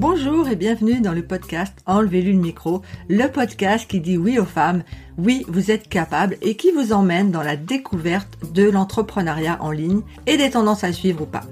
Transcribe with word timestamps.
Bonjour 0.00 0.48
et 0.48 0.56
bienvenue 0.56 1.02
dans 1.02 1.12
le 1.12 1.22
podcast 1.22 1.76
Enlevez-lui 1.84 2.32
le 2.32 2.38
micro, 2.38 2.80
le 3.10 3.26
podcast 3.26 3.86
qui 3.86 4.00
dit 4.00 4.16
oui 4.16 4.38
aux 4.38 4.46
femmes, 4.46 4.82
oui 5.18 5.44
vous 5.46 5.70
êtes 5.70 5.90
capables 5.90 6.38
et 6.40 6.56
qui 6.56 6.72
vous 6.72 6.94
emmène 6.94 7.30
dans 7.30 7.42
la 7.42 7.56
découverte 7.56 8.38
de 8.54 8.70
l'entrepreneuriat 8.70 9.58
en 9.60 9.70
ligne 9.70 10.00
et 10.26 10.38
des 10.38 10.48
tendances 10.48 10.84
à 10.84 10.94
suivre 10.94 11.24
ou 11.24 11.26
pas. 11.26 11.42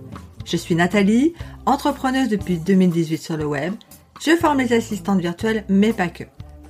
Je 0.47 0.57
suis 0.57 0.75
Nathalie, 0.75 1.35
entrepreneuse 1.67 2.31
depuis 2.31 2.57
2018 2.57 3.19
sur 3.19 3.37
le 3.37 3.45
web. 3.45 3.75
Je 4.25 4.35
forme 4.35 4.61
les 4.61 4.73
assistantes 4.73 5.21
virtuelles 5.21 5.67
mais 5.69 5.93
pas 5.93 6.09
que. 6.09 6.25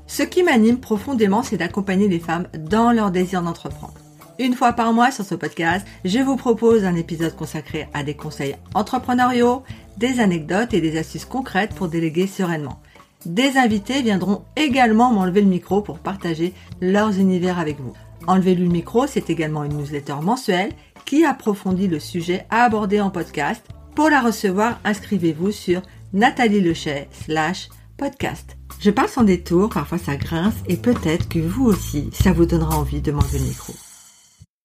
Ce 0.08 0.24
qui 0.24 0.42
m'anime 0.42 0.80
profondément 0.80 1.44
c'est 1.44 1.58
d'accompagner 1.58 2.08
les 2.08 2.18
femmes 2.18 2.48
dans 2.58 2.90
leur 2.90 3.12
désir 3.12 3.40
d'entreprendre. 3.40 3.94
Une 4.40 4.54
fois 4.54 4.72
par 4.72 4.92
mois 4.92 5.10
sur 5.10 5.24
ce 5.24 5.34
podcast, 5.34 5.84
je 6.04 6.20
vous 6.20 6.36
propose 6.36 6.84
un 6.84 6.94
épisode 6.94 7.34
consacré 7.34 7.88
à 7.92 8.04
des 8.04 8.14
conseils 8.14 8.54
entrepreneuriaux, 8.72 9.64
des 9.96 10.20
anecdotes 10.20 10.74
et 10.74 10.80
des 10.80 10.96
astuces 10.96 11.24
concrètes 11.24 11.74
pour 11.74 11.88
déléguer 11.88 12.28
sereinement. 12.28 12.80
Des 13.26 13.56
invités 13.56 14.00
viendront 14.00 14.44
également 14.54 15.10
m'enlever 15.10 15.40
le 15.40 15.48
micro 15.48 15.82
pour 15.82 15.98
partager 15.98 16.54
leurs 16.80 17.18
univers 17.18 17.58
avec 17.58 17.80
vous. 17.80 17.94
Enlever 18.28 18.54
le 18.54 18.68
micro, 18.68 19.08
c'est 19.08 19.28
également 19.28 19.64
une 19.64 19.76
newsletter 19.76 20.14
mensuelle 20.22 20.70
qui 21.04 21.24
approfondit 21.24 21.88
le 21.88 21.98
sujet 21.98 22.46
à 22.48 22.62
aborder 22.62 23.00
en 23.00 23.10
podcast. 23.10 23.64
Pour 23.96 24.08
la 24.08 24.20
recevoir, 24.20 24.78
inscrivez-vous 24.84 25.50
sur 25.50 25.82
Nathalie 26.12 26.60
Lechet 26.60 27.08
slash 27.24 27.70
podcast. 27.96 28.56
Je 28.78 28.90
passe 28.90 29.18
en 29.18 29.24
détour, 29.24 29.68
parfois 29.70 29.98
ça 29.98 30.14
grince 30.14 30.54
et 30.68 30.76
peut-être 30.76 31.28
que 31.28 31.40
vous 31.40 31.66
aussi, 31.66 32.10
ça 32.12 32.32
vous 32.32 32.46
donnera 32.46 32.78
envie 32.78 33.00
de 33.00 33.10
m'enlever 33.10 33.40
le 33.40 33.46
micro. 33.46 33.74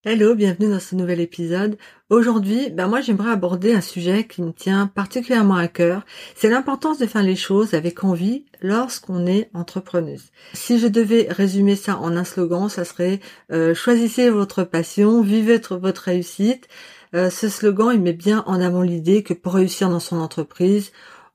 Hello, 0.06 0.36
bienvenue 0.36 0.70
dans 0.70 0.82
ce 0.82 0.96
nouvel 0.96 1.22
épisode. 1.22 1.78
Aujourd'hui, 2.10 2.70
ben 2.70 2.90
moi 2.90 3.00
j'aimerais 3.00 3.32
aborder 3.32 3.74
un 3.74 3.80
sujet 3.80 4.28
qui 4.28 4.42
me 4.42 4.52
tient 4.52 4.88
particulièrement 4.88 5.56
à 5.56 5.70
cœur. 5.70 6.06
C'est 6.36 6.50
l'importance 6.50 7.00
de 7.00 7.06
faire 7.06 7.24
les 7.24 7.38
choses 7.38 7.74
avec 7.74 8.04
envie 8.04 8.44
lorsqu'on 8.62 9.26
est 9.26 9.50
entrepreneuse. 9.54 10.26
Si 10.54 10.78
je 10.78 10.88
devais 10.88 11.28
résumer 11.30 11.78
ça 11.78 11.98
en 12.00 12.18
un 12.18 12.26
slogan, 12.26 12.68
ça 12.68 12.84
serait 12.84 13.22
euh, 13.54 13.74
choisissez 13.74 14.30
votre 14.30 14.66
passion, 14.66 15.22
vivez 15.22 15.62
votre 15.70 16.02
réussite. 16.02 16.68
Euh, 17.16 17.30
ce 17.30 17.48
slogan, 17.48 17.92
il 17.94 18.02
met 18.02 18.12
bien 18.12 18.44
en 18.46 18.60
avant 18.60 18.82
l'idée 18.82 19.24
que 19.24 19.34
pour 19.34 19.54
réussir 19.54 19.90
dans 19.90 20.02
son 20.02 20.18
entreprise, 20.18 20.92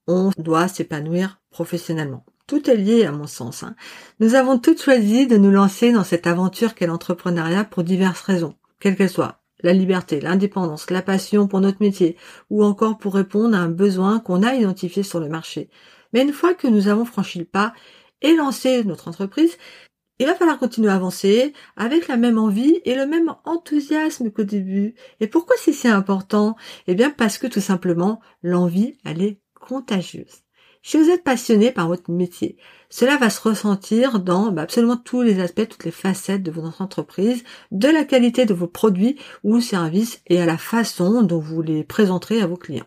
on 0.06 0.30
doit 0.36 0.68
s'épanouir 0.68 1.40
professionnellement. 1.50 2.22
Tout 2.48 2.70
est 2.70 2.76
lié 2.76 3.04
à 3.04 3.12
mon 3.12 3.26
sens. 3.26 3.62
Hein. 3.62 3.76
Nous 4.20 4.34
avons 4.34 4.58
toutes 4.58 4.82
choisi 4.82 5.26
de 5.26 5.36
nous 5.36 5.50
lancer 5.50 5.92
dans 5.92 6.02
cette 6.02 6.26
aventure 6.26 6.74
qu'est 6.74 6.86
l'entrepreneuriat 6.86 7.64
pour 7.64 7.82
diverses 7.84 8.22
raisons, 8.22 8.54
quelles 8.80 8.96
qu'elles 8.96 9.10
soient. 9.10 9.42
La 9.60 9.74
liberté, 9.74 10.18
l'indépendance, 10.18 10.90
la 10.90 11.02
passion 11.02 11.46
pour 11.46 11.60
notre 11.60 11.82
métier, 11.82 12.16
ou 12.48 12.64
encore 12.64 12.96
pour 12.96 13.14
répondre 13.14 13.54
à 13.54 13.60
un 13.60 13.68
besoin 13.68 14.18
qu'on 14.18 14.42
a 14.42 14.54
identifié 14.54 15.02
sur 15.02 15.20
le 15.20 15.28
marché. 15.28 15.68
Mais 16.14 16.22
une 16.22 16.32
fois 16.32 16.54
que 16.54 16.66
nous 16.66 16.88
avons 16.88 17.04
franchi 17.04 17.38
le 17.38 17.44
pas 17.44 17.74
et 18.22 18.34
lancé 18.34 18.82
notre 18.82 19.08
entreprise, 19.08 19.58
il 20.18 20.26
va 20.26 20.34
falloir 20.34 20.58
continuer 20.58 20.88
à 20.88 20.94
avancer 20.94 21.52
avec 21.76 22.08
la 22.08 22.16
même 22.16 22.38
envie 22.38 22.80
et 22.86 22.94
le 22.94 23.06
même 23.06 23.34
enthousiasme 23.44 24.30
qu'au 24.30 24.44
début. 24.44 24.94
Et 25.20 25.26
pourquoi 25.26 25.56
c'est 25.58 25.74
si 25.74 25.86
important? 25.86 26.56
Eh 26.86 26.94
bien 26.94 27.10
parce 27.10 27.36
que 27.36 27.46
tout 27.46 27.60
simplement, 27.60 28.20
l'envie, 28.42 28.96
elle 29.04 29.20
est 29.20 29.38
contagieuse. 29.54 30.47
Si 30.88 30.96
vous 30.96 31.10
êtes 31.10 31.22
passionné 31.22 31.70
par 31.70 31.86
votre 31.86 32.10
métier, 32.10 32.56
cela 32.88 33.18
va 33.18 33.28
se 33.28 33.46
ressentir 33.46 34.20
dans 34.20 34.50
bah, 34.50 34.62
absolument 34.62 34.96
tous 34.96 35.20
les 35.20 35.38
aspects, 35.38 35.68
toutes 35.68 35.84
les 35.84 35.90
facettes 35.90 36.42
de 36.42 36.50
votre 36.50 36.80
entreprise, 36.80 37.44
de 37.70 37.88
la 37.88 38.04
qualité 38.04 38.46
de 38.46 38.54
vos 38.54 38.68
produits 38.68 39.18
ou 39.44 39.60
services 39.60 40.22
et 40.28 40.40
à 40.40 40.46
la 40.46 40.56
façon 40.56 41.20
dont 41.20 41.40
vous 41.40 41.60
les 41.60 41.84
présenterez 41.84 42.40
à 42.40 42.46
vos 42.46 42.56
clients. 42.56 42.86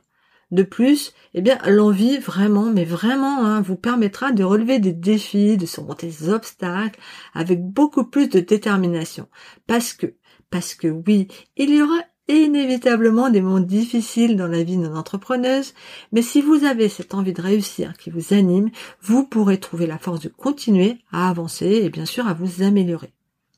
De 0.50 0.64
plus, 0.64 1.14
eh 1.36 1.44
bien, 1.44 1.60
l'envie 1.68 2.18
vraiment, 2.18 2.72
mais 2.72 2.86
vraiment, 2.86 3.46
hein, 3.46 3.62
vous 3.62 3.76
permettra 3.76 4.32
de 4.32 4.44
relever 4.44 4.80
des 4.80 4.94
défis, 4.94 5.56
de 5.56 5.68
surmonter 5.68 6.08
des 6.08 6.30
obstacles 6.30 7.00
avec 7.36 7.64
beaucoup 7.64 8.06
plus 8.06 8.30
de 8.30 8.40
détermination. 8.40 9.28
Parce 9.68 9.94
que, 9.94 10.16
parce 10.50 10.74
que 10.74 10.88
oui, 10.88 11.28
il 11.56 11.70
y 11.70 11.84
aura 11.84 12.00
inévitablement 12.28 13.30
des 13.30 13.42
moments 13.42 13.60
difficiles 13.60 14.36
dans 14.36 14.48
la 14.48 14.64
vie 14.64 14.78
d'une 14.78 14.98
entrepreneuse, 14.98 15.74
mais 16.12 16.22
si 16.22 16.42
vous 16.42 16.64
avez 16.64 16.90
cette 16.90 17.14
envie 17.14 17.34
de 17.34 17.42
réussir 17.42 17.94
qui 17.98 18.10
vous 18.10 18.34
anime, 18.34 18.70
vous 19.02 19.26
pourrez 19.26 19.60
trouver 19.60 19.88
la 19.88 19.98
force 19.98 20.22
de 20.22 20.30
continuer 20.30 20.98
à 21.12 21.30
avancer 21.30 21.82
et 21.84 21.90
bien 21.90 22.06
sûr 22.06 22.28
à 22.28 22.34
vous 22.34 22.64
améliorer. 22.64 23.12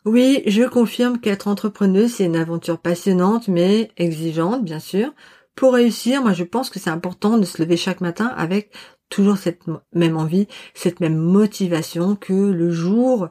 Oui, 0.06 0.44
je 0.48 0.64
confirme 0.64 1.20
qu'être 1.20 1.48
entrepreneuse, 1.48 2.14
c'est 2.14 2.26
une 2.26 2.36
aventure 2.36 2.78
passionnante, 2.78 3.48
mais 3.48 3.92
exigeante, 3.96 4.64
bien 4.64 4.80
sûr. 4.80 5.14
Pour 5.56 5.74
réussir, 5.74 6.22
moi, 6.22 6.34
je 6.34 6.44
pense 6.44 6.70
que 6.70 6.80
c'est 6.80 6.90
important 6.90 7.38
de 7.38 7.46
se 7.46 7.62
lever 7.62 7.78
chaque 7.78 8.02
matin 8.02 8.28
avec 8.36 8.72
toujours 9.08 9.38
cette 9.38 9.62
même 9.94 10.18
envie, 10.18 10.48
cette 10.74 11.00
même 11.00 11.16
motivation 11.16 12.16
que 12.16 12.34
le 12.34 12.72
jour 12.72 13.30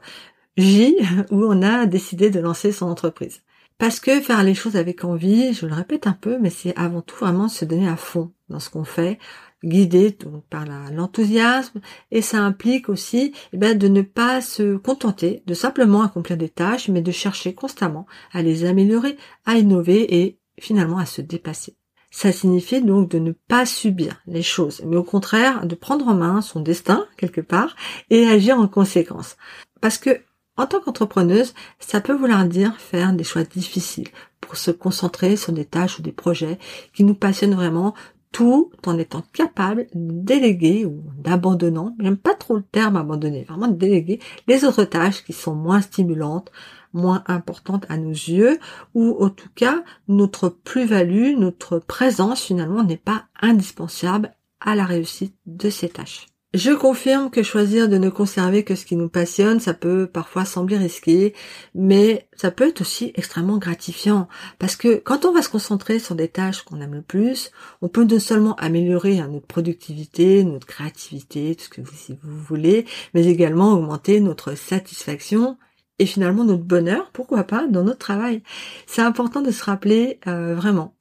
J 0.57 0.97
où 1.31 1.43
on 1.45 1.61
a 1.61 1.85
décidé 1.85 2.29
de 2.29 2.39
lancer 2.39 2.71
son 2.71 2.87
entreprise. 2.87 3.41
Parce 3.83 3.99
que 3.99 4.21
faire 4.21 4.45
les 4.45 4.55
choses 4.55 4.77
avec 4.77 5.03
envie, 5.03 5.53
je 5.53 5.65
le 5.65 5.73
répète 5.73 6.07
un 6.07 6.13
peu, 6.13 6.37
mais 6.39 6.49
c'est 6.49 6.73
avant 6.77 7.01
tout 7.01 7.17
vraiment 7.17 7.49
se 7.49 7.65
donner 7.65 7.89
à 7.89 7.97
fond 7.97 8.31
dans 8.47 8.61
ce 8.61 8.69
qu'on 8.69 8.85
fait, 8.85 9.19
guidé 9.61 10.17
par 10.49 10.63
l'enthousiasme, 10.93 11.81
et 12.09 12.21
ça 12.21 12.37
implique 12.37 12.87
aussi 12.87 13.33
eh 13.51 13.57
ben, 13.57 13.77
de 13.77 13.89
ne 13.89 14.01
pas 14.01 14.39
se 14.39 14.77
contenter 14.77 15.43
de 15.47 15.53
simplement 15.53 16.01
accomplir 16.01 16.37
des 16.37 16.47
tâches, 16.47 16.87
mais 16.87 17.01
de 17.01 17.11
chercher 17.11 17.55
constamment 17.55 18.05
à 18.31 18.41
les 18.41 18.63
améliorer, 18.63 19.17
à 19.45 19.57
innover 19.57 20.15
et 20.23 20.39
finalement 20.57 20.97
à 20.97 21.05
se 21.05 21.19
dépasser. 21.19 21.75
Ça 22.09 22.31
signifie 22.31 22.81
donc 22.81 23.09
de 23.09 23.19
ne 23.19 23.33
pas 23.33 23.65
subir 23.65 24.21
les 24.27 24.43
choses, 24.43 24.81
mais 24.85 24.95
au 24.95 25.03
contraire 25.03 25.67
de 25.67 25.75
prendre 25.75 26.07
en 26.07 26.15
main 26.15 26.39
son 26.39 26.61
destin 26.61 27.05
quelque 27.17 27.41
part 27.41 27.75
et 28.09 28.27
agir 28.27 28.57
en 28.57 28.69
conséquence. 28.69 29.35
Parce 29.81 29.97
que 29.97 30.21
en 30.57 30.67
tant 30.67 30.79
qu'entrepreneuse, 30.79 31.53
ça 31.79 32.01
peut 32.01 32.13
vouloir 32.13 32.45
dire 32.45 32.75
faire 32.77 33.13
des 33.13 33.23
choix 33.23 33.43
difficiles 33.43 34.09
pour 34.41 34.55
se 34.55 34.71
concentrer 34.71 35.35
sur 35.35 35.53
des 35.53 35.65
tâches 35.65 35.99
ou 35.99 36.01
des 36.01 36.11
projets 36.11 36.59
qui 36.93 37.03
nous 37.03 37.15
passionnent 37.15 37.55
vraiment 37.55 37.93
tout 38.33 38.71
en 38.85 38.97
étant 38.97 39.23
capable 39.31 39.87
de 39.93 40.11
déléguer 40.11 40.85
ou 40.85 41.03
d'abandonnant, 41.17 41.95
j'aime 41.99 42.17
pas 42.17 42.33
trop 42.33 42.55
le 42.55 42.63
terme 42.63 42.97
abandonner, 42.97 43.43
vraiment 43.43 43.67
de 43.67 43.75
déléguer 43.75 44.19
les 44.47 44.65
autres 44.65 44.83
tâches 44.83 45.23
qui 45.23 45.33
sont 45.33 45.55
moins 45.55 45.81
stimulantes, 45.81 46.51
moins 46.93 47.23
importantes 47.27 47.85
à 47.89 47.97
nos 47.97 48.09
yeux, 48.09 48.59
ou 48.95 49.23
en 49.23 49.29
tout 49.29 49.49
cas 49.55 49.83
notre 50.07 50.49
plus-value, 50.49 51.37
notre 51.37 51.77
présence 51.77 52.41
finalement 52.41 52.83
n'est 52.83 52.97
pas 52.97 53.25
indispensable 53.39 54.33
à 54.59 54.75
la 54.75 54.85
réussite 54.85 55.35
de 55.45 55.69
ces 55.69 55.89
tâches. 55.89 56.32
Je 56.53 56.69
confirme 56.69 57.31
que 57.31 57.41
choisir 57.41 57.89
de 57.89 57.97
ne 57.97 58.11
conserver 58.11 58.63
que 58.63 58.75
ce 58.75 58.85
qui 58.85 58.95
nous 58.95 59.09
passionne, 59.09 59.59
ça 59.59 59.73
peut 59.73 60.05
parfois 60.05 60.45
sembler 60.45 60.77
risqué, 60.77 61.33
mais 61.73 62.27
ça 62.35 62.51
peut 62.51 62.67
être 62.67 62.81
aussi 62.81 63.11
extrêmement 63.15 63.57
gratifiant. 63.57 64.27
Parce 64.59 64.75
que 64.75 64.97
quand 64.97 65.25
on 65.25 65.33
va 65.33 65.41
se 65.41 65.49
concentrer 65.49 65.97
sur 65.97 66.13
des 66.13 66.27
tâches 66.27 66.61
qu'on 66.61 66.79
aime 66.79 66.93
le 66.93 67.01
plus, 67.01 67.49
on 67.81 67.87
peut 67.89 68.03
non 68.03 68.19
seulement 68.19 68.55
améliorer 68.57 69.19
hein, 69.19 69.29
notre 69.29 69.47
productivité, 69.47 70.43
notre 70.43 70.67
créativité, 70.67 71.55
tout 71.55 71.63
ce 71.63 71.69
que 71.69 71.81
vous, 71.81 72.17
voulez, 72.23 72.85
mais 73.15 73.25
également 73.25 73.73
augmenter 73.73 74.19
notre 74.19 74.55
satisfaction 74.55 75.57
et 75.97 76.05
finalement 76.05 76.43
notre 76.43 76.63
bonheur, 76.63 77.09
pourquoi 77.13 77.45
pas, 77.45 77.65
dans 77.65 77.83
notre 77.83 77.97
travail. 77.97 78.43
C'est 78.85 79.01
important 79.01 79.41
de 79.41 79.49
se 79.49 79.63
rappeler 79.63 80.19
euh, 80.27 80.53
vraiment 80.53 80.93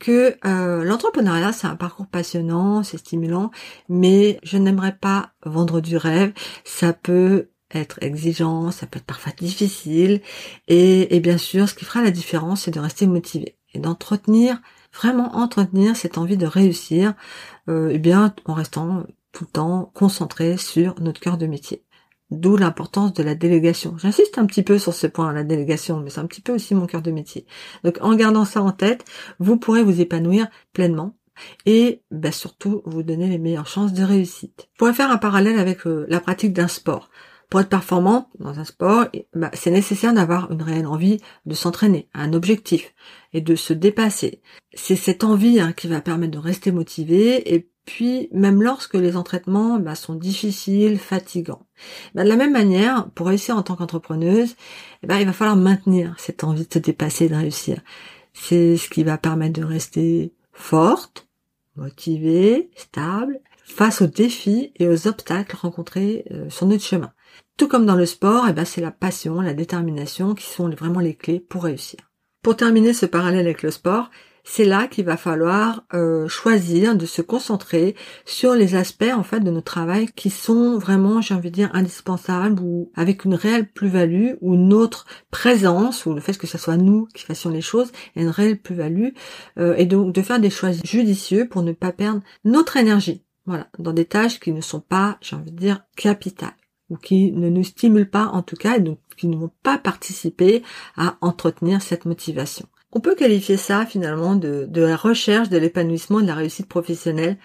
que 0.00 0.36
euh, 0.44 0.82
l'entrepreneuriat, 0.82 1.52
c'est 1.52 1.68
un 1.68 1.76
parcours 1.76 2.06
passionnant, 2.06 2.82
c'est 2.82 2.98
stimulant, 2.98 3.52
mais 3.88 4.40
je 4.42 4.58
n'aimerais 4.58 4.96
pas 4.96 5.30
vendre 5.44 5.80
du 5.80 5.96
rêve. 5.96 6.32
Ça 6.64 6.92
peut 6.92 7.50
être 7.72 8.02
exigeant, 8.02 8.72
ça 8.72 8.86
peut 8.86 8.98
être 8.98 9.06
parfois 9.06 9.32
difficile, 9.32 10.20
et, 10.66 11.20
bien 11.20 11.38
sûr, 11.38 11.68
ce 11.68 11.74
qui 11.74 11.84
fera 11.84 12.02
la 12.02 12.10
différence, 12.10 12.62
c'est 12.62 12.72
de 12.72 12.80
rester 12.80 13.06
motivé 13.06 13.56
et 13.74 13.78
d'entretenir, 13.78 14.60
vraiment 14.92 15.36
entretenir 15.36 15.94
cette 15.94 16.18
envie 16.18 16.36
de 16.36 16.46
réussir, 16.46 17.14
euh, 17.68 17.90
et 17.90 17.98
bien 17.98 18.34
en 18.46 18.54
restant 18.54 19.04
tout 19.32 19.44
le 19.44 19.50
temps 19.50 19.92
concentré 19.94 20.56
sur 20.56 21.00
notre 21.00 21.20
cœur 21.20 21.38
de 21.38 21.46
métier. 21.46 21.84
D'où 22.30 22.56
l'importance 22.56 23.12
de 23.12 23.22
la 23.22 23.34
délégation. 23.34 23.96
J'insiste 23.98 24.38
un 24.38 24.46
petit 24.46 24.62
peu 24.62 24.78
sur 24.78 24.94
ce 24.94 25.06
point, 25.06 25.32
la 25.32 25.42
délégation, 25.42 26.00
mais 26.00 26.10
c'est 26.10 26.20
un 26.20 26.26
petit 26.26 26.40
peu 26.40 26.54
aussi 26.54 26.74
mon 26.74 26.86
cœur 26.86 27.02
de 27.02 27.10
métier. 27.10 27.44
Donc 27.82 27.98
en 28.00 28.14
gardant 28.14 28.44
ça 28.44 28.62
en 28.62 28.70
tête, 28.70 29.04
vous 29.40 29.56
pourrez 29.56 29.82
vous 29.82 30.00
épanouir 30.00 30.46
pleinement 30.72 31.16
et 31.66 32.02
bah, 32.10 32.32
surtout 32.32 32.82
vous 32.84 33.02
donner 33.02 33.28
les 33.28 33.38
meilleures 33.38 33.66
chances 33.66 33.92
de 33.92 34.04
réussite. 34.04 34.68
Vous 34.72 34.78
pourrez 34.78 34.94
faire 34.94 35.10
un 35.10 35.18
parallèle 35.18 35.58
avec 35.58 35.86
euh, 35.86 36.06
la 36.08 36.20
pratique 36.20 36.52
d'un 36.52 36.68
sport. 36.68 37.10
Pour 37.48 37.60
être 37.60 37.68
performant 37.68 38.30
dans 38.38 38.60
un 38.60 38.64
sport, 38.64 39.06
bah, 39.34 39.50
c'est 39.54 39.72
nécessaire 39.72 40.14
d'avoir 40.14 40.52
une 40.52 40.62
réelle 40.62 40.86
envie 40.86 41.20
de 41.46 41.54
s'entraîner, 41.54 42.08
un 42.14 42.32
objectif 42.32 42.94
et 43.32 43.40
de 43.40 43.56
se 43.56 43.72
dépasser. 43.72 44.40
C'est 44.72 44.94
cette 44.94 45.24
envie 45.24 45.58
hein, 45.58 45.72
qui 45.72 45.88
va 45.88 46.00
permettre 46.00 46.32
de 46.32 46.38
rester 46.38 46.70
motivé 46.70 47.52
et 47.52 47.68
puis 47.90 48.28
même 48.32 48.62
lorsque 48.62 48.94
les 48.94 49.16
entraînements 49.16 49.80
bah, 49.80 49.96
sont 49.96 50.14
difficiles, 50.14 50.96
fatigants. 50.96 51.66
Bah, 52.14 52.22
de 52.22 52.28
la 52.28 52.36
même 52.36 52.52
manière, 52.52 53.10
pour 53.16 53.26
réussir 53.26 53.56
en 53.56 53.64
tant 53.64 53.74
qu'entrepreneuse, 53.74 54.54
ben, 55.02 55.18
il 55.18 55.26
va 55.26 55.32
falloir 55.32 55.56
maintenir 55.56 56.14
cette 56.16 56.44
envie 56.44 56.68
de 56.68 56.72
se 56.72 56.78
dépasser, 56.78 57.28
de 57.28 57.34
réussir. 57.34 57.80
C'est 58.32 58.76
ce 58.76 58.88
qui 58.88 59.02
va 59.02 59.18
permettre 59.18 59.58
de 59.58 59.66
rester 59.66 60.32
forte, 60.52 61.26
motivée, 61.74 62.70
stable, 62.76 63.40
face 63.64 64.02
aux 64.02 64.06
défis 64.06 64.72
et 64.76 64.86
aux 64.86 65.08
obstacles 65.08 65.56
rencontrés 65.56 66.24
euh, 66.30 66.48
sur 66.48 66.66
notre 66.66 66.84
chemin. 66.84 67.12
Tout 67.56 67.66
comme 67.66 67.86
dans 67.86 67.96
le 67.96 68.06
sport, 68.06 68.46
eh 68.48 68.52
ben 68.52 68.64
c'est 68.64 68.80
la 68.80 68.92
passion, 68.92 69.40
la 69.40 69.52
détermination 69.52 70.36
qui 70.36 70.46
sont 70.46 70.68
vraiment 70.70 71.00
les 71.00 71.14
clés 71.14 71.40
pour 71.40 71.64
réussir. 71.64 71.98
Pour 72.40 72.56
terminer 72.56 72.92
ce 72.92 73.06
parallèle 73.06 73.46
avec 73.46 73.62
le 73.64 73.72
sport, 73.72 74.10
c'est 74.44 74.64
là 74.64 74.86
qu'il 74.86 75.04
va 75.04 75.16
falloir 75.16 75.84
euh, 75.94 76.28
choisir 76.28 76.94
de 76.94 77.06
se 77.06 77.22
concentrer 77.22 77.94
sur 78.24 78.54
les 78.54 78.74
aspects 78.74 79.12
en 79.14 79.22
fait 79.22 79.40
de 79.40 79.50
notre 79.50 79.72
travail 79.72 80.06
qui 80.14 80.30
sont 80.30 80.78
vraiment, 80.78 81.20
j'ai 81.20 81.34
envie 81.34 81.50
de 81.50 81.54
dire, 81.54 81.70
indispensables 81.72 82.60
ou 82.60 82.90
avec 82.94 83.24
une 83.24 83.34
réelle 83.34 83.70
plus-value 83.70 84.32
ou 84.40 84.56
notre 84.56 85.06
présence 85.30 86.06
ou 86.06 86.14
le 86.14 86.20
fait 86.20 86.36
que 86.36 86.46
ce 86.46 86.58
soit 86.58 86.76
nous 86.76 87.06
qui 87.14 87.24
fassions 87.24 87.50
les 87.50 87.60
choses 87.60 87.92
est 88.16 88.22
une 88.22 88.28
réelle 88.28 88.60
plus-value 88.60 89.10
euh, 89.58 89.74
et 89.76 89.86
donc 89.86 90.14
de 90.14 90.22
faire 90.22 90.40
des 90.40 90.50
choix 90.50 90.70
judicieux 90.84 91.48
pour 91.48 91.62
ne 91.62 91.72
pas 91.72 91.92
perdre 91.92 92.22
notre 92.44 92.76
énergie. 92.76 93.24
Voilà, 93.46 93.68
dans 93.78 93.92
des 93.92 94.04
tâches 94.04 94.38
qui 94.38 94.52
ne 94.52 94.60
sont 94.60 94.80
pas, 94.80 95.18
j'ai 95.20 95.34
envie 95.34 95.50
de 95.50 95.56
dire, 95.56 95.82
capitales 95.96 96.54
ou 96.88 96.96
qui 96.96 97.32
ne 97.32 97.48
nous 97.48 97.64
stimulent 97.64 98.10
pas 98.10 98.26
en 98.26 98.42
tout 98.42 98.56
cas 98.56 98.76
et 98.76 98.80
donc 98.80 98.98
qui 99.16 99.28
ne 99.28 99.36
vont 99.36 99.50
pas 99.62 99.78
participer 99.78 100.62
à 100.96 101.16
entretenir 101.20 101.82
cette 101.82 102.04
motivation. 102.04 102.66
On 102.92 103.00
peut 103.00 103.14
qualifier 103.14 103.56
ça 103.56 103.86
finalement 103.86 104.34
de, 104.34 104.68
la 104.74 104.96
recherche 104.96 105.48
de 105.48 105.58
l'épanouissement 105.58 106.20
de 106.20 106.26
la 106.26 106.34
réussite 106.34 106.68
professionnelle, 106.68 107.38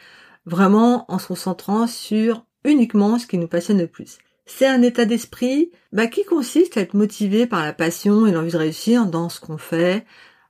vraiment 0.46 1.06
en 1.12 1.20
se 1.20 1.28
concentrant 1.28 1.86
sur 1.86 2.46
uniquement 2.64 3.20
ce 3.20 3.28
qui 3.28 3.38
nous 3.38 3.48
passionne 3.48 3.78
le 3.78 3.88
plus. 3.88 4.18
C'est 4.48 4.68
un 4.68 4.82
état 4.82 5.06
d'esprit 5.06 5.72
bah, 5.92 6.08
qui 6.08 6.24
consiste 6.26 6.78
à 6.78 6.82
être 6.82 6.96
motivé 6.96 7.46
par 7.46 7.64
la 7.64 7.74
passion 7.74 8.26
et 8.26 8.32
l'envie 8.32 8.52
de 8.52 8.58
réussir 8.58 9.06
dans 9.06 9.30
ce 9.30 9.40
qu'on 9.40 9.58
fait, 9.58 10.06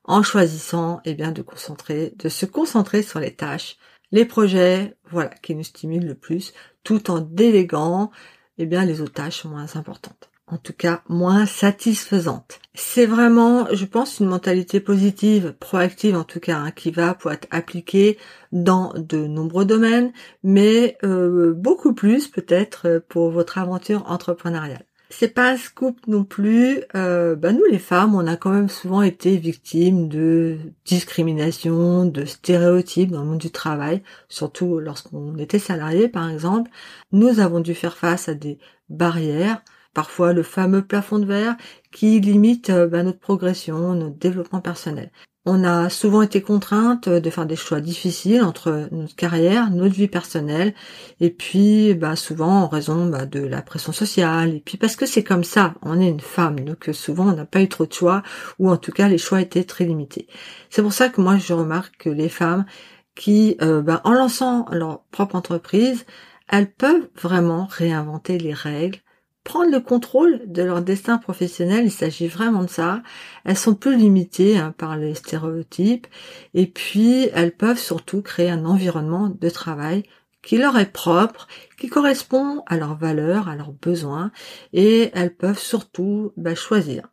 en 0.05 0.23
choisissant 0.23 1.01
eh 1.03 1.13
bien 1.13 1.31
de 1.31 1.41
concentrer, 1.41 2.13
de 2.17 2.29
se 2.29 2.45
concentrer 2.45 3.01
sur 3.03 3.19
les 3.19 3.35
tâches, 3.35 3.77
les 4.11 4.25
projets, 4.25 4.95
voilà, 5.09 5.29
qui 5.29 5.55
nous 5.55 5.63
stimulent 5.63 6.07
le 6.07 6.15
plus, 6.15 6.53
tout 6.83 7.11
en 7.11 7.19
déléguant 7.19 8.11
eh 8.57 8.65
bien 8.65 8.85
les 8.85 9.01
autres 9.01 9.13
tâches 9.13 9.43
moins 9.43 9.75
importantes 9.75 10.29
en 10.47 10.57
tout 10.57 10.73
cas 10.73 11.01
moins 11.09 11.45
satisfaisante. 11.45 12.59
C'est 12.73 13.05
vraiment, 13.05 13.67
je 13.73 13.85
pense, 13.85 14.19
une 14.19 14.27
mentalité 14.27 14.79
positive, 14.79 15.55
proactive 15.59 16.15
en 16.15 16.23
tout 16.23 16.39
cas, 16.39 16.57
hein, 16.57 16.71
qui 16.71 16.91
va 16.91 17.13
pouvoir 17.13 17.35
être 17.35 17.47
appliquée 17.51 18.17
dans 18.51 18.93
de 18.95 19.25
nombreux 19.25 19.65
domaines, 19.65 20.11
mais 20.43 20.97
euh, 21.03 21.53
beaucoup 21.53 21.93
plus 21.93 22.27
peut-être 22.27 23.03
pour 23.09 23.31
votre 23.31 23.57
aventure 23.57 24.03
entrepreneuriale. 24.09 24.85
C'est 25.09 25.33
pas 25.33 25.51
un 25.51 25.57
scoop 25.57 25.99
non 26.07 26.23
plus. 26.23 26.81
Euh, 26.95 27.35
bah 27.35 27.53
nous 27.53 27.63
les 27.71 27.79
femmes, 27.79 28.15
on 28.15 28.27
a 28.27 28.35
quand 28.35 28.49
même 28.49 28.69
souvent 28.69 29.01
été 29.01 29.37
victimes 29.37 30.09
de 30.09 30.57
discrimination, 30.83 32.05
de 32.05 32.25
stéréotypes 32.25 33.11
dans 33.11 33.21
le 33.21 33.27
monde 33.27 33.37
du 33.37 33.51
travail, 33.51 34.01
surtout 34.29 34.79
lorsqu'on 34.79 35.37
était 35.37 35.59
salarié 35.59 36.09
par 36.09 36.29
exemple. 36.29 36.71
Nous 37.11 37.39
avons 37.39 37.59
dû 37.59 37.75
faire 37.75 37.97
face 37.97 38.29
à 38.29 38.33
des 38.33 38.57
barrières 38.89 39.61
parfois 39.95 40.33
le 40.33 40.43
fameux 40.43 40.83
plafond 40.83 41.17
de 41.17 41.25
verre 41.25 41.55
qui 41.91 42.19
limite 42.19 42.69
euh, 42.69 42.85
bah, 42.87 43.01
notre 43.01 43.19
progression, 43.19 43.95
notre 43.95 44.17
développement 44.17 44.61
personnel. 44.61 45.11
On 45.47 45.63
a 45.63 45.89
souvent 45.89 46.23
été 46.23 46.41
contrainte 46.41 47.07
de 47.07 47.29
faire 47.29 47.45
des 47.45 47.55
choix 47.55 47.79
difficiles 47.79 48.41
entre 48.41 48.89
notre 48.91 49.15
carrière, 49.15 49.69
notre 49.69 49.93
vie 49.93 50.07
personnelle, 50.07 50.73
et 51.19 51.29
puis 51.29 51.93
bah, 51.93 52.15
souvent 52.15 52.63
en 52.63 52.67
raison 52.67 53.05
bah, 53.05 53.27
de 53.27 53.41
la 53.41 53.61
pression 53.61 53.91
sociale, 53.91 54.55
et 54.55 54.59
puis 54.59 54.77
parce 54.77 54.95
que 54.95 55.05
c'est 55.05 55.23
comme 55.23 55.43
ça, 55.43 55.75
on 55.83 56.01
est 56.01 56.09
une 56.09 56.19
femme, 56.19 56.59
donc 56.61 56.89
euh, 56.89 56.93
souvent 56.93 57.27
on 57.27 57.35
n'a 57.35 57.45
pas 57.45 57.61
eu 57.61 57.69
trop 57.69 57.85
de 57.85 57.93
choix, 57.93 58.23
ou 58.57 58.71
en 58.71 58.77
tout 58.77 58.91
cas 58.91 59.07
les 59.07 59.19
choix 59.19 59.39
étaient 59.39 59.63
très 59.63 59.85
limités. 59.85 60.27
C'est 60.71 60.81
pour 60.81 60.93
ça 60.93 61.09
que 61.09 61.21
moi 61.21 61.37
je 61.37 61.53
remarque 61.53 61.95
que 61.97 62.09
les 62.09 62.29
femmes 62.29 62.65
qui, 63.15 63.55
euh, 63.61 63.83
en 64.03 64.13
lançant 64.13 64.65
leur 64.71 65.03
propre 65.11 65.35
entreprise, 65.35 66.05
elles 66.49 66.71
peuvent 66.71 67.07
vraiment 67.15 67.67
réinventer 67.69 68.37
les 68.37 68.53
règles, 68.53 68.99
prendre 69.45 69.71
le 69.71 69.79
contrôle 69.79 70.41
de 70.47 70.63
leur 70.63 70.81
destin 70.81 71.17
professionnel, 71.17 71.85
il 71.85 71.91
s'agit 71.91 72.27
vraiment 72.27 72.63
de 72.63 72.69
ça. 72.69 73.03
Elles 73.45 73.57
sont 73.57 73.75
plus 73.75 73.95
limitées 73.95 74.57
hein, 74.57 74.73
par 74.77 74.97
les 74.97 75.13
stéréotypes 75.13 76.07
et 76.53 76.67
puis 76.67 77.29
elles 77.33 77.55
peuvent 77.55 77.79
surtout 77.79 78.21
créer 78.21 78.49
un 78.49 78.65
environnement 78.65 79.29
de 79.29 79.49
travail 79.49 80.03
qui 80.41 80.57
leur 80.57 80.77
est 80.77 80.91
propre, 80.91 81.47
qui 81.79 81.87
correspond 81.87 82.63
à 82.67 82.77
leurs 82.77 82.97
valeurs, 82.97 83.47
à 83.47 83.55
leurs 83.55 83.71
besoins 83.71 84.31
et 84.73 85.11
elles 85.13 85.33
peuvent 85.33 85.59
surtout 85.59 86.33
bah, 86.35 86.55
choisir 86.55 87.07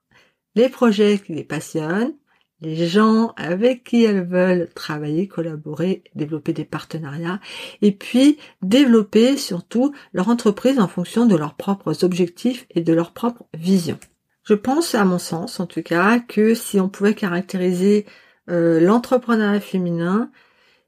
les 0.55 0.69
projets 0.69 1.19
qui 1.19 1.33
les 1.33 1.45
passionnent, 1.45 2.15
les 2.63 2.87
gens 2.87 3.33
avec 3.37 3.85
qui 3.85 4.05
elles 4.05 4.25
veulent 4.25 4.69
travailler, 4.75 5.29
collaborer, 5.29 6.05
développer 6.15 6.53
des 6.53 6.65
partenariats, 6.65 7.41
et 7.83 7.93
puis 7.93 8.39
développer 8.63 9.37
surtout 9.37 9.93
leur 10.13 10.29
entreprise 10.29 10.79
en 10.79 10.89
fonction 10.89 11.27
de 11.27 11.37
leurs 11.37 11.55
propres 11.55 12.05
objectifs 12.05 12.67
et 12.71 12.81
de 12.81 12.93
leur 12.93 13.13
propre 13.13 13.45
vision. 13.55 13.99
Je 14.45 14.55
pense, 14.55 14.95
à 14.95 15.05
mon 15.05 15.19
sens 15.19 15.61
en 15.61 15.67
tout 15.67 15.83
cas, 15.83 16.19
que 16.19 16.55
si 16.55 16.81
on 16.81 16.89
pouvait 16.89 17.15
caractériser 17.15 18.07
euh, 18.51 18.81
l'entrepreneuriat 18.81 19.61
féminin, 19.61 20.31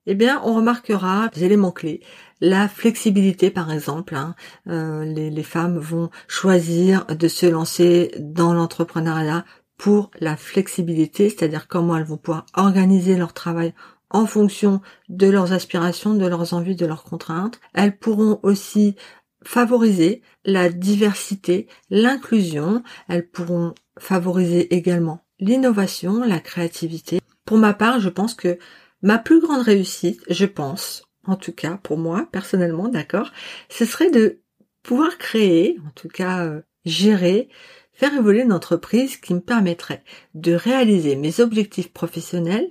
eh 0.07 0.15
bien, 0.15 0.41
on 0.45 0.55
remarquera 0.55 1.29
des 1.35 1.45
éléments 1.45 1.73
clés. 1.73 2.01
La 2.41 2.69
flexibilité, 2.69 3.51
par 3.51 3.73
exemple. 3.73 4.15
Hein. 4.15 4.35
Euh, 4.69 5.05
les, 5.05 5.31
les 5.31 5.43
femmes 5.43 5.79
vont 5.79 6.11
choisir 6.29 7.07
de 7.07 7.29
se 7.29 7.47
lancer 7.47 8.11
dans 8.19 8.53
l'entrepreneuriat 8.53 9.45
pour 9.77 10.11
la 10.21 10.37
flexibilité, 10.37 11.29
c'est-à-dire 11.29 11.69
comment 11.69 11.97
elles 11.97 12.05
vont 12.05 12.17
pouvoir 12.17 12.47
organiser 12.55 13.17
leur 13.17 13.33
travail 13.33 13.75
en 14.11 14.27
fonction 14.27 14.81
de 15.09 15.27
leurs 15.29 15.53
aspirations, 15.53 16.15
de 16.15 16.27
leurs 16.27 16.55
envies, 16.55 16.77
de 16.77 16.87
leurs 16.87 17.05
contraintes. 17.05 17.61
Elles 17.75 17.97
pourront 17.97 18.39
aussi 18.43 18.95
favoriser 19.43 20.23
la 20.45 20.69
diversité, 20.69 21.67
l'inclusion. 21.91 22.83
Elles 23.09 23.29
pourront 23.29 23.75
favoriser 23.99 24.75
également 24.75 25.25
l'innovation, 25.41 26.23
la 26.25 26.41
créativité. 26.41 27.21
Pour 27.45 27.59
ma 27.59 27.75
part, 27.75 28.01
je 28.01 28.09
pense 28.09 28.35
que 28.35 28.59
ma 29.03 29.19
plus 29.19 29.41
grande 29.41 29.63
réussite, 29.63 30.23
je 30.31 30.47
pense, 30.47 31.03
en 31.27 31.37
tout 31.37 31.53
cas 31.53 31.79
pour 31.83 31.99
moi 31.99 32.29
personnellement, 32.31 32.89
d'accord, 32.89 33.33
ce 33.69 33.85
serait 33.85 34.11
de 34.11 34.41
pouvoir 34.83 35.19
créer, 35.19 35.79
en 35.87 35.91
tout 35.91 36.09
cas 36.09 36.45
euh, 36.45 36.63
gérer 36.85 37.49
faire 37.95 38.15
évoluer 38.15 38.43
une 38.43 38.53
entreprise 38.53 39.17
qui 39.17 39.35
me 39.35 39.41
permettrait 39.41 40.03
de 40.35 40.53
réaliser 40.53 41.17
mes 41.17 41.41
objectifs 41.41 41.93
professionnels, 41.93 42.69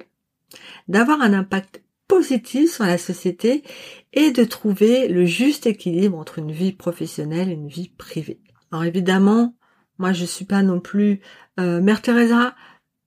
d'avoir 0.87 1.21
un 1.21 1.33
impact 1.33 1.81
positif 2.07 2.71
sur 2.71 2.85
la 2.85 2.97
société 2.97 3.63
et 4.11 4.31
de 4.31 4.43
trouver 4.43 5.07
le 5.07 5.25
juste 5.25 5.65
équilibre 5.65 6.17
entre 6.17 6.39
une 6.39 6.51
vie 6.51 6.73
professionnelle 6.73 7.49
et 7.49 7.53
une 7.53 7.69
vie 7.69 7.89
privée. 7.89 8.41
Alors 8.71 8.83
évidemment, 8.83 9.55
moi 9.97 10.13
je 10.13 10.25
suis 10.25 10.45
pas 10.45 10.61
non 10.61 10.79
plus 10.79 11.21
euh, 11.59 11.81
Mère 11.81 12.01
Teresa, 12.01 12.55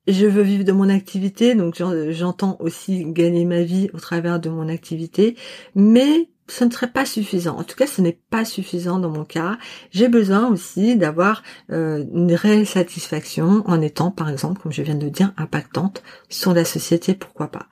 je 0.09 0.27
veux 0.27 0.43
vivre 0.43 0.65
de 0.65 0.73
mon 0.73 0.89
activité, 0.89 1.55
donc 1.55 1.75
j'entends 2.11 2.57
aussi 2.61 3.05
gagner 3.07 3.45
ma 3.45 3.63
vie 3.63 3.91
au 3.93 3.99
travers 3.99 4.39
de 4.39 4.49
mon 4.49 4.69
activité, 4.69 5.37
mais 5.75 6.31
ce 6.49 6.65
ne 6.65 6.71
serait 6.71 6.91
pas 6.91 7.05
suffisant. 7.05 7.57
En 7.57 7.65
tout 7.65 7.77
cas, 7.77 7.87
ce 7.87 8.01
n'est 8.01 8.19
pas 8.31 8.45
suffisant 8.45 8.99
dans 8.99 9.11
mon 9.11 9.25
cas. 9.25 9.59
J'ai 9.91 10.09
besoin 10.09 10.49
aussi 10.49 10.97
d'avoir 10.97 11.43
euh, 11.73 12.05
une 12.13 12.35
réelle 12.35 12.67
satisfaction 12.67 13.63
en 13.67 13.81
étant, 13.81 14.11
par 14.11 14.29
exemple, 14.29 14.61
comme 14.63 14.73
je 14.73 14.83
viens 14.83 14.95
de 14.95 15.09
dire, 15.09 15.33
impactante 15.37 16.03
sur 16.29 16.55
la 16.55 16.65
société, 16.65 17.15
pourquoi 17.15 17.49
pas. 17.49 17.67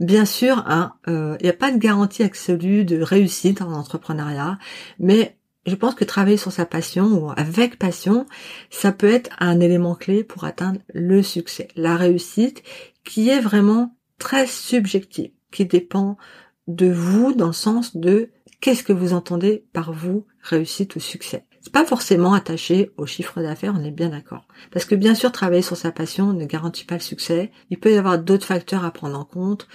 Bien 0.00 0.24
sûr, 0.24 0.64
hein, 0.68 0.94
euh, 1.08 1.36
il 1.40 1.44
n'y 1.44 1.50
a 1.50 1.54
pas 1.54 1.72
de 1.72 1.78
garantie 1.78 2.22
absolue 2.22 2.84
de 2.84 3.00
réussite 3.00 3.62
en 3.62 3.72
entrepreneuriat, 3.72 4.58
mais 5.00 5.36
je 5.66 5.74
pense 5.74 5.94
que 5.94 6.04
travailler 6.04 6.36
sur 6.36 6.52
sa 6.52 6.64
passion 6.64 7.06
ou 7.06 7.32
avec 7.36 7.78
passion, 7.78 8.26
ça 8.70 8.92
peut 8.92 9.10
être 9.10 9.30
un 9.38 9.60
élément 9.60 9.94
clé 9.94 10.22
pour 10.24 10.44
atteindre 10.44 10.80
le 10.94 11.22
succès, 11.22 11.68
la 11.74 11.96
réussite, 11.96 12.62
qui 13.04 13.28
est 13.28 13.40
vraiment 13.40 13.96
très 14.18 14.46
subjective, 14.46 15.30
qui 15.50 15.66
dépend 15.66 16.16
de 16.68 16.90
vous 16.90 17.34
dans 17.34 17.48
le 17.48 17.52
sens 17.52 17.96
de 17.96 18.30
qu'est-ce 18.60 18.84
que 18.84 18.92
vous 18.92 19.14
entendez 19.14 19.64
par 19.72 19.92
vous 19.92 20.26
réussite 20.42 20.94
ou 20.96 21.00
succès. 21.00 21.44
C'est 21.60 21.72
pas 21.72 21.84
forcément 21.84 22.34
attaché 22.34 22.92
au 22.96 23.06
chiffre 23.06 23.42
d'affaires, 23.42 23.74
on 23.76 23.84
est 23.84 23.90
bien 23.90 24.10
d'accord. 24.10 24.46
Parce 24.70 24.84
que 24.84 24.94
bien 24.94 25.14
sûr, 25.14 25.32
travailler 25.32 25.62
sur 25.62 25.76
sa 25.76 25.90
passion 25.90 26.32
ne 26.32 26.44
garantit 26.44 26.84
pas 26.84 26.94
le 26.94 27.00
succès. 27.00 27.50
Il 27.70 27.80
peut 27.80 27.92
y 27.92 27.96
avoir 27.96 28.18
d'autres 28.18 28.46
facteurs 28.46 28.84
à 28.84 28.90
prendre 28.90 29.18
en 29.18 29.24
compte 29.24 29.66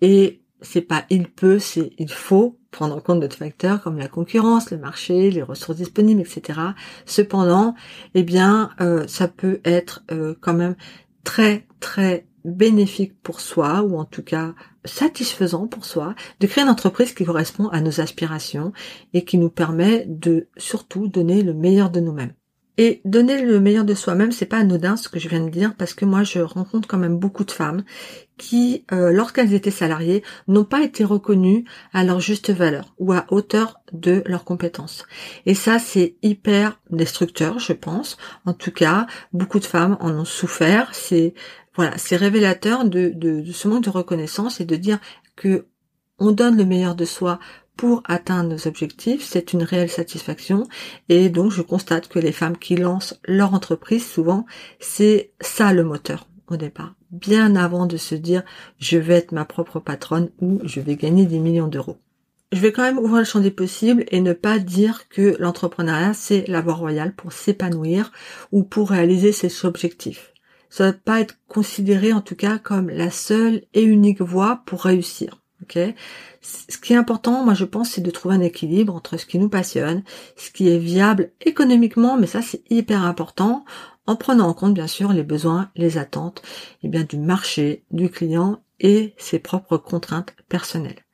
et 0.00 0.42
c'est 0.60 0.82
pas 0.82 1.04
il 1.10 1.28
peut, 1.28 1.58
c'est 1.58 1.90
il 1.98 2.10
faut 2.10 2.58
prendre 2.70 2.96
en 2.96 3.00
compte 3.00 3.20
d'autres 3.20 3.36
facteurs 3.36 3.82
comme 3.82 3.98
la 3.98 4.08
concurrence, 4.08 4.70
le 4.70 4.78
marché, 4.78 5.30
les 5.30 5.42
ressources 5.42 5.76
disponibles, 5.76 6.20
etc. 6.20 6.60
Cependant, 7.06 7.74
eh 8.14 8.22
bien, 8.22 8.70
euh, 8.80 9.06
ça 9.08 9.28
peut 9.28 9.60
être 9.64 10.04
euh, 10.12 10.34
quand 10.40 10.54
même 10.54 10.76
très 11.24 11.66
très 11.80 12.26
bénéfique 12.44 13.20
pour 13.22 13.40
soi, 13.40 13.82
ou 13.82 13.98
en 13.98 14.04
tout 14.04 14.22
cas 14.22 14.54
satisfaisant 14.84 15.66
pour 15.66 15.84
soi, 15.84 16.14
de 16.40 16.46
créer 16.46 16.64
une 16.64 16.70
entreprise 16.70 17.14
qui 17.14 17.24
correspond 17.24 17.68
à 17.68 17.80
nos 17.80 18.00
aspirations 18.00 18.72
et 19.14 19.24
qui 19.24 19.38
nous 19.38 19.50
permet 19.50 20.04
de 20.06 20.48
surtout 20.56 21.08
donner 21.08 21.42
le 21.42 21.54
meilleur 21.54 21.90
de 21.90 22.00
nous-mêmes. 22.00 22.34
Et 22.78 23.02
donner 23.04 23.42
le 23.42 23.60
meilleur 23.60 23.84
de 23.84 23.92
soi-même, 23.92 24.32
c'est 24.32 24.46
pas 24.46 24.56
anodin 24.56 24.96
ce 24.96 25.10
que 25.10 25.18
je 25.18 25.28
viens 25.28 25.44
de 25.44 25.50
dire, 25.50 25.74
parce 25.76 25.92
que 25.92 26.06
moi 26.06 26.22
je 26.22 26.38
rencontre 26.38 26.88
quand 26.88 26.96
même 26.96 27.18
beaucoup 27.18 27.44
de 27.44 27.50
femmes 27.50 27.84
qui, 28.38 28.86
euh, 28.92 29.12
lorsqu'elles 29.12 29.52
étaient 29.52 29.70
salariées, 29.70 30.22
n'ont 30.48 30.64
pas 30.64 30.80
été 30.80 31.04
reconnues 31.04 31.64
à 31.92 32.02
leur 32.02 32.18
juste 32.18 32.50
valeur 32.50 32.94
ou 32.98 33.12
à 33.12 33.26
hauteur 33.28 33.80
de 33.92 34.22
leurs 34.24 34.44
compétences. 34.44 35.04
Et 35.44 35.54
ça, 35.54 35.78
c'est 35.78 36.16
hyper 36.22 36.80
destructeur, 36.90 37.58
je 37.58 37.74
pense. 37.74 38.16
En 38.46 38.54
tout 38.54 38.72
cas, 38.72 39.06
beaucoup 39.34 39.60
de 39.60 39.66
femmes 39.66 39.98
en 40.00 40.10
ont 40.10 40.24
souffert. 40.24 40.88
C'est 40.92 41.34
voilà, 41.74 41.96
c'est 41.96 42.16
révélateur 42.16 42.84
de, 42.84 43.44
ce 43.52 43.68
manque 43.68 43.84
de 43.84 43.90
reconnaissance 43.90 44.60
et 44.60 44.64
de 44.64 44.76
dire 44.76 44.98
que 45.36 45.66
on 46.18 46.30
donne 46.30 46.56
le 46.56 46.64
meilleur 46.64 46.94
de 46.94 47.04
soi 47.04 47.40
pour 47.76 48.02
atteindre 48.04 48.50
nos 48.50 48.68
objectifs, 48.68 49.24
c'est 49.24 49.54
une 49.54 49.62
réelle 49.62 49.90
satisfaction. 49.90 50.68
Et 51.08 51.30
donc, 51.30 51.50
je 51.50 51.62
constate 51.62 52.08
que 52.08 52.18
les 52.18 52.30
femmes 52.30 52.58
qui 52.58 52.76
lancent 52.76 53.18
leur 53.24 53.54
entreprise, 53.54 54.06
souvent, 54.06 54.44
c'est 54.78 55.32
ça 55.40 55.72
le 55.72 55.82
moteur 55.82 56.28
au 56.48 56.56
départ. 56.56 56.94
Bien 57.10 57.56
avant 57.56 57.86
de 57.86 57.96
se 57.96 58.14
dire, 58.14 58.42
je 58.78 58.98
vais 58.98 59.14
être 59.14 59.32
ma 59.32 59.44
propre 59.44 59.80
patronne 59.80 60.30
ou 60.40 60.60
je 60.64 60.80
vais 60.80 60.96
gagner 60.96 61.24
des 61.24 61.38
millions 61.38 61.66
d'euros. 61.66 61.96
Je 62.52 62.60
vais 62.60 62.72
quand 62.72 62.82
même 62.82 62.98
ouvrir 62.98 63.20
le 63.20 63.24
champ 63.24 63.40
des 63.40 63.50
possibles 63.50 64.04
et 64.08 64.20
ne 64.20 64.34
pas 64.34 64.58
dire 64.58 65.08
que 65.08 65.36
l'entrepreneuriat, 65.38 66.12
c'est 66.12 66.46
la 66.48 66.60
voie 66.60 66.74
royale 66.74 67.14
pour 67.14 67.32
s'épanouir 67.32 68.12
ou 68.52 68.62
pour 68.62 68.90
réaliser 68.90 69.32
ses 69.32 69.64
objectifs. 69.64 70.31
Ça 70.72 70.86
ne 70.86 70.90
va 70.90 70.96
pas 70.96 71.20
être 71.20 71.36
considéré 71.48 72.14
en 72.14 72.22
tout 72.22 72.34
cas 72.34 72.56
comme 72.56 72.88
la 72.88 73.10
seule 73.10 73.64
et 73.74 73.82
unique 73.82 74.22
voie 74.22 74.62
pour 74.64 74.84
réussir. 74.84 75.42
Ok? 75.60 75.78
Ce 76.40 76.78
qui 76.78 76.94
est 76.94 76.96
important, 76.96 77.44
moi 77.44 77.52
je 77.52 77.66
pense, 77.66 77.90
c'est 77.90 78.00
de 78.00 78.10
trouver 78.10 78.36
un 78.36 78.40
équilibre 78.40 78.94
entre 78.94 79.18
ce 79.18 79.26
qui 79.26 79.38
nous 79.38 79.50
passionne, 79.50 80.02
ce 80.34 80.50
qui 80.50 80.70
est 80.70 80.78
viable 80.78 81.32
économiquement, 81.42 82.16
mais 82.16 82.26
ça 82.26 82.40
c'est 82.40 82.64
hyper 82.70 83.02
important, 83.04 83.66
en 84.06 84.16
prenant 84.16 84.48
en 84.48 84.54
compte 84.54 84.72
bien 84.72 84.86
sûr 84.86 85.12
les 85.12 85.24
besoins, 85.24 85.70
les 85.76 85.98
attentes, 85.98 86.40
eh 86.82 86.88
bien 86.88 87.04
du 87.04 87.18
marché, 87.18 87.84
du 87.90 88.08
client 88.08 88.62
et 88.80 89.14
ses 89.18 89.40
propres 89.40 89.76
contraintes 89.76 90.34
personnelles. 90.48 91.04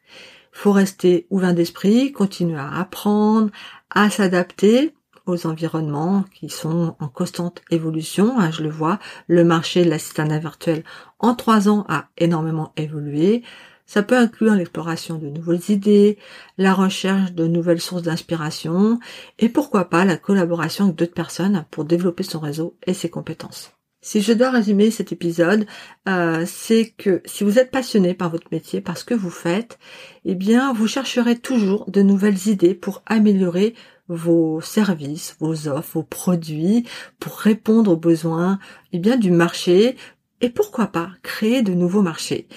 Faut 0.52 0.72
rester 0.72 1.26
ouvert 1.30 1.52
d'esprit, 1.52 2.12
continuer 2.12 2.60
à 2.60 2.76
apprendre, 2.76 3.50
à 3.90 4.08
s'adapter 4.08 4.94
aux 5.28 5.46
environnements 5.46 6.24
qui 6.34 6.48
sont 6.48 6.96
en 6.98 7.08
constante 7.08 7.62
évolution. 7.70 8.38
Hein, 8.38 8.50
je 8.50 8.62
le 8.62 8.70
vois, 8.70 8.98
le 9.26 9.44
marché 9.44 9.84
de 9.84 9.90
l'assistanat 9.90 10.38
virtuel 10.38 10.84
en 11.18 11.34
trois 11.34 11.68
ans 11.68 11.84
a 11.88 12.08
énormément 12.16 12.72
évolué. 12.76 13.42
Ça 13.86 14.02
peut 14.02 14.18
inclure 14.18 14.54
l'exploration 14.54 15.16
de 15.16 15.28
nouvelles 15.28 15.70
idées, 15.70 16.18
la 16.58 16.74
recherche 16.74 17.32
de 17.32 17.46
nouvelles 17.46 17.80
sources 17.80 18.02
d'inspiration 18.02 18.98
et 19.38 19.48
pourquoi 19.48 19.88
pas 19.88 20.04
la 20.04 20.18
collaboration 20.18 20.84
avec 20.84 20.96
d'autres 20.96 21.14
personnes 21.14 21.64
pour 21.70 21.86
développer 21.86 22.22
son 22.22 22.38
réseau 22.38 22.76
et 22.86 22.92
ses 22.92 23.08
compétences. 23.08 23.72
Si 24.00 24.20
je 24.20 24.32
dois 24.32 24.50
résumer 24.50 24.90
cet 24.90 25.10
épisode, 25.10 25.66
euh, 26.08 26.44
c'est 26.46 26.94
que 26.96 27.20
si 27.24 27.42
vous 27.42 27.58
êtes 27.58 27.70
passionné 27.70 28.14
par 28.14 28.30
votre 28.30 28.46
métier, 28.52 28.80
par 28.80 28.96
ce 28.96 29.04
que 29.04 29.14
vous 29.14 29.30
faites, 29.30 29.78
eh 30.24 30.36
bien, 30.36 30.72
vous 30.72 30.86
chercherez 30.86 31.36
toujours 31.36 31.90
de 31.90 32.02
nouvelles 32.02 32.46
idées 32.46 32.74
pour 32.74 33.02
améliorer 33.06 33.74
vos 34.08 34.60
services, 34.60 35.36
vos 35.38 35.68
offres, 35.68 35.94
vos 35.94 36.02
produits, 36.02 36.84
pour 37.18 37.34
répondre 37.34 37.92
aux 37.92 37.96
besoins, 37.96 38.58
eh 38.92 38.98
bien, 38.98 39.16
du 39.16 39.30
marché, 39.30 39.96
et 40.40 40.50
pourquoi 40.50 40.86
pas 40.86 41.10
créer 41.22 41.62
de 41.62 41.74
nouveaux 41.74 42.02
marchés. 42.02 42.48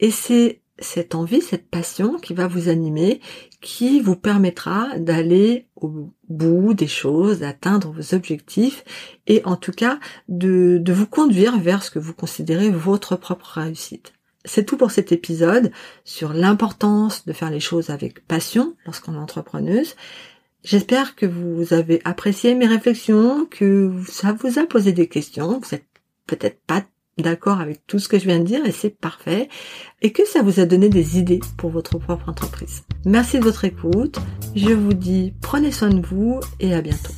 Et 0.00 0.10
c'est 0.10 0.60
cette 0.78 1.14
envie, 1.14 1.40
cette 1.40 1.68
passion 1.68 2.18
qui 2.18 2.34
va 2.34 2.46
vous 2.46 2.68
animer, 2.68 3.20
qui 3.60 4.00
vous 4.00 4.16
permettra 4.16 4.96
d'aller 4.98 5.66
au 5.76 6.12
bout 6.28 6.74
des 6.74 6.86
choses, 6.86 7.40
d'atteindre 7.40 7.92
vos 7.92 8.14
objectifs 8.14 8.84
et 9.26 9.42
en 9.44 9.56
tout 9.56 9.72
cas 9.72 9.98
de, 10.28 10.78
de 10.80 10.92
vous 10.92 11.06
conduire 11.06 11.58
vers 11.58 11.82
ce 11.82 11.90
que 11.90 11.98
vous 11.98 12.14
considérez 12.14 12.70
votre 12.70 13.16
propre 13.16 13.58
réussite. 13.58 14.12
C'est 14.44 14.64
tout 14.64 14.76
pour 14.76 14.92
cet 14.92 15.10
épisode 15.10 15.72
sur 16.04 16.32
l'importance 16.32 17.26
de 17.26 17.32
faire 17.32 17.50
les 17.50 17.60
choses 17.60 17.90
avec 17.90 18.26
passion 18.26 18.76
lorsqu'on 18.86 19.14
est 19.14 19.18
entrepreneuse. 19.18 19.96
J'espère 20.64 21.14
que 21.14 21.26
vous 21.26 21.72
avez 21.72 22.00
apprécié 22.04 22.54
mes 22.54 22.66
réflexions, 22.66 23.46
que 23.46 23.92
ça 24.08 24.32
vous 24.32 24.58
a 24.58 24.66
posé 24.66 24.92
des 24.92 25.08
questions. 25.08 25.60
Vous 25.60 25.74
êtes 25.74 25.86
peut-être 26.26 26.60
pas 26.66 26.84
d'accord 27.22 27.60
avec 27.60 27.86
tout 27.86 27.98
ce 27.98 28.08
que 28.08 28.18
je 28.18 28.24
viens 28.26 28.38
de 28.38 28.44
dire 28.44 28.64
et 28.64 28.72
c'est 28.72 28.90
parfait 28.90 29.48
et 30.02 30.12
que 30.12 30.26
ça 30.26 30.42
vous 30.42 30.60
a 30.60 30.66
donné 30.66 30.88
des 30.88 31.18
idées 31.18 31.40
pour 31.56 31.70
votre 31.70 31.98
propre 31.98 32.28
entreprise. 32.28 32.84
Merci 33.04 33.38
de 33.38 33.44
votre 33.44 33.64
écoute. 33.64 34.18
Je 34.54 34.70
vous 34.70 34.94
dis 34.94 35.34
prenez 35.40 35.72
soin 35.72 35.90
de 35.90 36.04
vous 36.04 36.40
et 36.60 36.74
à 36.74 36.80
bientôt. 36.80 37.12